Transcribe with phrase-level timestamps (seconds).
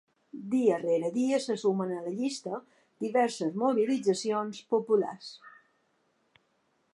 [0.51, 2.61] Dia rere dia se sumen a la llista
[3.05, 5.29] diverses mobilitzacions populars.